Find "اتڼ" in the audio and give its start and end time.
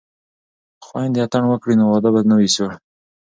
1.23-1.43